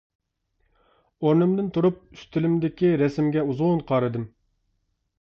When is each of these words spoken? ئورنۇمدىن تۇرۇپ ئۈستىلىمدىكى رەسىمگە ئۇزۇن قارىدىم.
ئورنۇمدىن 1.25 1.69
تۇرۇپ 1.77 2.01
ئۈستىلىمدىكى 2.17 2.93
رەسىمگە 3.05 3.47
ئۇزۇن 3.51 3.89
قارىدىم. 3.93 4.29